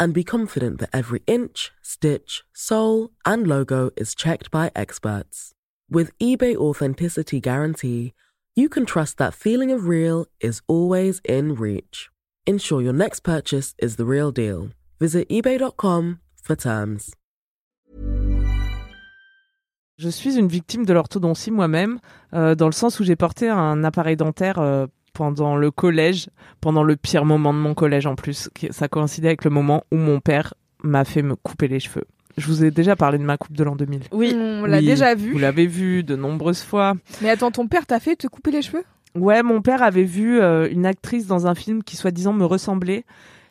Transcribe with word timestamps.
and 0.00 0.14
be 0.14 0.24
confident 0.24 0.80
that 0.80 0.90
every 0.92 1.22
inch, 1.26 1.70
stitch, 1.82 2.42
sole, 2.54 3.10
and 3.24 3.46
logo 3.46 3.90
is 3.96 4.14
checked 4.14 4.50
by 4.50 4.72
experts. 4.74 5.52
With 5.90 6.16
eBay 6.18 6.56
Authenticity 6.56 7.40
Guarantee, 7.40 8.14
you 8.56 8.68
can 8.68 8.86
trust 8.86 9.18
that 9.18 9.34
feeling 9.34 9.70
of 9.70 9.86
real 9.86 10.26
is 10.40 10.62
always 10.66 11.20
in 11.24 11.54
reach. 11.54 12.08
Ensure 12.46 12.80
your 12.80 12.94
next 12.94 13.20
purchase 13.20 13.74
is 13.78 13.96
the 13.96 14.06
real 14.06 14.32
deal. 14.32 14.70
Visit 14.98 15.28
eBay.com 15.28 16.20
for 16.42 16.56
terms. 16.56 17.14
Je 19.98 20.08
suis 20.08 20.38
une 20.38 20.48
victime 20.48 20.86
de 20.86 20.94
l'orthodontie 20.94 21.50
moi-même, 21.50 22.00
euh, 22.32 22.54
dans 22.54 22.64
le 22.64 22.72
sens 22.72 23.00
où 23.00 23.04
j'ai 23.04 23.16
porté 23.16 23.50
un 23.50 23.84
appareil 23.84 24.16
dentaire 24.16 24.58
euh, 24.58 24.86
pendant 25.12 25.56
le 25.56 25.70
collège, 25.70 26.28
pendant 26.60 26.82
le 26.82 26.96
pire 26.96 27.24
moment 27.24 27.52
de 27.52 27.58
mon 27.58 27.74
collège 27.74 28.06
en 28.06 28.14
plus. 28.14 28.50
Ça 28.70 28.88
coïncidait 28.88 29.28
avec 29.28 29.44
le 29.44 29.50
moment 29.50 29.84
où 29.90 29.96
mon 29.96 30.20
père 30.20 30.54
m'a 30.82 31.04
fait 31.04 31.22
me 31.22 31.36
couper 31.36 31.68
les 31.68 31.80
cheveux. 31.80 32.04
Je 32.36 32.46
vous 32.46 32.64
ai 32.64 32.70
déjà 32.70 32.96
parlé 32.96 33.18
de 33.18 33.24
ma 33.24 33.36
coupe 33.36 33.56
de 33.56 33.64
l'an 33.64 33.76
2000. 33.76 34.02
Oui, 34.12 34.32
on 34.34 34.64
l'a 34.64 34.78
Oui, 34.78 34.86
déjà 34.86 35.14
vu. 35.14 35.32
Vous 35.32 35.38
l'avez 35.38 35.66
vu 35.66 36.02
de 36.04 36.16
nombreuses 36.16 36.62
fois. 36.62 36.94
Mais 37.20 37.28
attends, 37.28 37.50
ton 37.50 37.66
père 37.66 37.86
t'a 37.86 38.00
fait 38.00 38.16
te 38.16 38.26
couper 38.28 38.50
les 38.50 38.62
cheveux? 38.62 38.84
Ouais, 39.14 39.42
mon 39.42 39.60
père 39.60 39.82
avait 39.82 40.04
vu 40.04 40.40
euh, 40.40 40.68
une 40.70 40.86
actrice 40.86 41.26
dans 41.26 41.46
un 41.46 41.54
film 41.54 41.82
qui 41.82 41.96
soi-disant 41.96 42.32
me 42.32 42.44
ressemblait. 42.44 43.04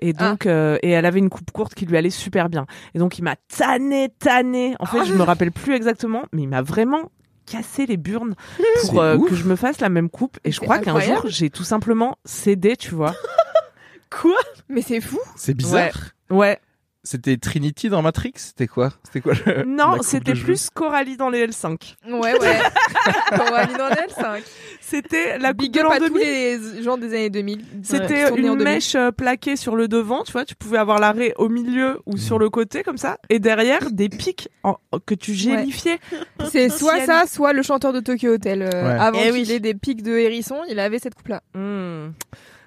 Et 0.00 0.12
donc, 0.12 0.44
euh, 0.46 0.76
et 0.82 0.90
elle 0.90 1.06
avait 1.06 1.20
une 1.20 1.30
coupe 1.30 1.50
courte 1.52 1.74
qui 1.74 1.86
lui 1.86 1.96
allait 1.96 2.10
super 2.10 2.48
bien. 2.50 2.66
Et 2.94 2.98
donc, 2.98 3.18
il 3.18 3.22
m'a 3.22 3.36
tanné, 3.56 4.10
tanné. 4.18 4.74
En 4.80 4.86
fait, 4.86 5.04
je 5.06 5.14
me 5.14 5.22
rappelle 5.22 5.52
plus 5.52 5.74
exactement, 5.74 6.24
mais 6.32 6.42
il 6.42 6.48
m'a 6.48 6.60
vraiment 6.60 7.10
cassé 7.46 7.86
les 7.86 7.96
burnes 7.96 8.34
pour 8.82 9.00
euh, 9.00 9.18
que 9.18 9.34
je 9.34 9.44
me 9.44 9.56
fasse 9.56 9.80
la 9.80 9.88
même 9.88 10.10
coupe. 10.10 10.38
Et 10.44 10.52
je 10.52 10.60
crois 10.60 10.78
qu'un 10.78 11.00
jour, 11.00 11.22
j'ai 11.26 11.50
tout 11.50 11.64
simplement 11.64 12.18
cédé, 12.24 12.76
tu 12.76 12.94
vois. 12.94 13.14
Quoi? 14.10 14.38
Mais 14.68 14.82
c'est 14.82 15.00
fou 15.00 15.18
C'est 15.36 15.54
bizarre. 15.54 16.12
Ouais. 16.30 16.58
C'était 17.06 17.36
Trinity 17.36 17.90
dans 17.90 18.00
Matrix? 18.00 18.32
C'était 18.36 18.66
quoi? 18.66 18.90
C'était 19.04 19.20
quoi 19.20 19.34
le- 19.44 19.64
Non, 19.64 19.92
coupe 19.96 20.04
c'était 20.04 20.32
de 20.32 20.40
plus 20.40 20.70
Coralie 20.70 21.18
dans 21.18 21.28
les 21.28 21.46
L5. 21.46 21.96
Ouais, 22.08 22.18
ouais. 22.40 22.58
Aller 23.54 23.74
dans 23.76 23.88
le 23.88 23.94
L5. 23.94 24.42
C'était 24.80 25.38
la 25.38 25.50
coupe 25.50 25.58
Big 25.60 25.72
de 25.72 25.80
up 25.80 25.84
l'an 25.84 25.90
à 25.90 25.98
tous 25.98 26.08
2000. 26.08 26.22
les 26.22 26.82
gens 26.82 26.96
des 26.96 27.08
années 27.08 27.30
2000. 27.30 27.64
C'était 27.82 28.06
qui 28.06 28.08
sont 28.08 28.34
nés 28.36 28.48
en 28.48 28.52
une 28.52 28.58
2000. 28.58 28.64
mèche 28.64 28.94
euh, 28.94 29.10
plaquée 29.10 29.56
sur 29.56 29.76
le 29.76 29.86
devant, 29.86 30.22
tu 30.24 30.32
vois, 30.32 30.44
tu 30.46 30.54
pouvais 30.54 30.78
avoir 30.78 30.98
l'arrêt 30.98 31.34
au 31.36 31.48
milieu 31.50 32.00
ou 32.06 32.16
sur 32.16 32.38
le 32.38 32.48
côté 32.50 32.82
comme 32.82 32.96
ça, 32.98 33.18
et 33.28 33.38
derrière 33.38 33.90
des 33.90 34.08
pics 34.08 34.48
en- 34.62 34.78
que 35.06 35.14
tu 35.14 35.34
gélifiais. 35.34 35.98
C'est 36.50 36.68
soit 36.70 37.04
ça, 37.04 37.24
soit 37.26 37.52
le 37.52 37.62
chanteur 37.62 37.92
de 37.92 38.00
Tokyo 38.00 38.32
Hotel. 38.34 38.62
euh, 38.62 38.70
Ouais. 38.70 38.98
Avant 39.00 39.18
Eh 39.22 39.30
qu'il 39.30 39.42
oui. 39.42 39.52
ait 39.52 39.60
des 39.60 39.74
pics 39.74 40.02
de 40.02 40.12
hérisson, 40.16 40.56
il 40.70 40.78
avait 40.78 40.98
cette 40.98 41.14
coupe-là. 41.14 41.42
Hmm. 41.54 42.12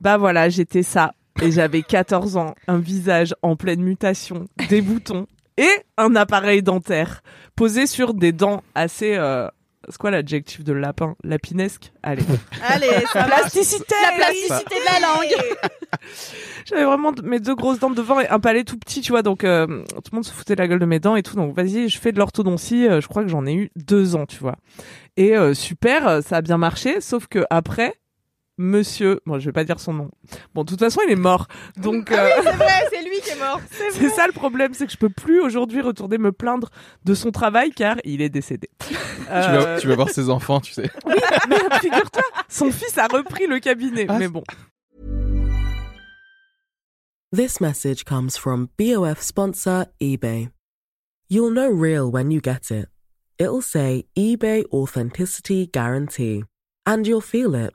Bah 0.00 0.16
voilà, 0.16 0.48
j'étais 0.48 0.82
ça. 0.82 1.12
Et 1.42 1.52
j'avais 1.52 1.82
14 1.82 2.36
ans, 2.36 2.54
un 2.66 2.78
visage 2.78 3.34
en 3.42 3.54
pleine 3.56 3.80
mutation, 3.80 4.46
des 4.68 4.80
boutons 4.82 5.26
et 5.56 5.68
un 5.96 6.16
appareil 6.16 6.62
dentaire 6.62 7.22
posé 7.56 7.86
sur 7.86 8.12
des 8.14 8.32
dents 8.32 8.62
assez... 8.74 9.14
euh, 9.16 9.46
C'est 9.88 9.98
quoi 9.98 10.10
l'adjectif 10.10 10.64
de 10.64 10.72
lapin? 10.72 11.14
Lapinesque? 11.22 11.92
Allez. 12.02 12.24
Allez, 12.68 12.88
ça. 13.12 13.24
Plasticité 13.24 13.94
La 14.02 14.16
plasticité 14.16 14.74
de 14.74 14.84
la 14.84 15.00
langue. 15.08 15.58
J'avais 16.66 16.84
vraiment 16.84 17.12
mes 17.22 17.38
deux 17.40 17.54
grosses 17.54 17.78
dents 17.78 17.90
devant 17.90 18.18
et 18.20 18.28
un 18.28 18.40
palais 18.40 18.64
tout 18.64 18.76
petit, 18.78 19.00
tu 19.00 19.12
vois. 19.12 19.22
Donc 19.22 19.44
euh, 19.44 19.66
tout 19.94 20.10
le 20.12 20.16
monde 20.16 20.24
se 20.24 20.32
foutait 20.32 20.56
de 20.56 20.60
la 20.60 20.66
gueule 20.68 20.80
de 20.80 20.86
mes 20.86 20.98
dents 21.00 21.14
et 21.16 21.22
tout. 21.22 21.36
Donc 21.36 21.54
vas-y, 21.54 21.88
je 21.88 21.98
fais 21.98 22.10
de 22.12 22.18
l'orthodontie. 22.18 22.86
euh, 22.88 23.00
je 23.00 23.06
crois 23.06 23.22
que 23.22 23.28
j'en 23.28 23.46
ai 23.46 23.54
eu 23.54 23.70
deux 23.76 24.16
ans, 24.16 24.26
tu 24.26 24.38
vois. 24.38 24.56
Et 25.16 25.36
euh, 25.36 25.54
super, 25.54 26.06
euh, 26.08 26.20
ça 26.20 26.36
a 26.38 26.40
bien 26.42 26.58
marché. 26.58 27.00
Sauf 27.00 27.26
que 27.28 27.44
après, 27.48 27.94
Monsieur, 28.60 29.20
bon, 29.24 29.38
je 29.38 29.46
vais 29.46 29.52
pas 29.52 29.62
dire 29.62 29.78
son 29.78 29.92
nom. 29.92 30.10
Bon, 30.52 30.64
de 30.64 30.68
toute 30.70 30.80
façon, 30.80 31.00
il 31.06 31.12
est 31.12 31.16
mort. 31.16 31.46
Donc 31.76 32.10
euh, 32.10 32.28
C'est 32.42 32.52
vrai, 32.56 32.88
c'est 32.92 33.02
lui 33.04 33.20
qui 33.22 33.30
est 33.30 33.38
mort. 33.38 33.60
c'est 33.70 34.08
ça 34.08 34.26
le 34.26 34.32
problème, 34.32 34.74
c'est 34.74 34.86
que 34.86 34.92
je 34.92 34.96
peux 34.98 35.08
plus 35.10 35.40
aujourd'hui 35.40 35.80
retourner 35.80 36.18
me 36.18 36.32
plaindre 36.32 36.68
de 37.04 37.14
son 37.14 37.30
travail 37.30 37.70
car 37.70 37.96
il 38.04 38.20
est 38.20 38.28
décédé. 38.28 38.68
tu, 38.88 38.94
Euh, 39.30 39.58
vas, 39.60 39.80
tu 39.80 39.86
vas 39.86 39.94
voir 39.94 40.08
ses 40.10 40.28
enfants, 40.28 40.60
tu 40.60 40.72
sais. 40.72 40.90
mais 41.48 41.56
figure-toi, 41.80 42.22
son 42.48 42.72
fils 42.72 42.98
a 42.98 43.06
repris 43.06 43.46
le 43.46 43.60
cabinet. 43.60 44.06
Ah, 44.08 44.18
mais 44.18 44.28
bon. 44.28 44.42
This 47.30 47.60
message 47.60 48.04
comes 48.04 48.36
from 48.38 48.68
BOF 48.78 49.20
sponsor 49.20 49.86
eBay. 50.00 50.48
You'll 51.28 51.52
know 51.52 51.70
real 51.70 52.10
when 52.10 52.30
you 52.30 52.40
get 52.40 52.70
it. 52.70 52.88
It'll 53.38 53.62
say 53.62 54.06
eBay 54.16 54.64
Authenticity 54.72 55.66
Guarantee. 55.72 56.44
And 56.86 57.06
you'll 57.06 57.20
feel 57.20 57.54
it. 57.54 57.74